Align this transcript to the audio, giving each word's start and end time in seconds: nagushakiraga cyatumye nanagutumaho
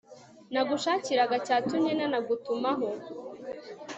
nagushakiraga 0.53 1.35
cyatumye 1.45 1.91
nanagutumaho 1.99 2.87